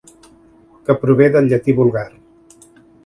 Que 0.87 0.95
prové 1.03 1.27
del 1.37 1.49
llatí 1.51 1.77
vulgar. 1.81 2.07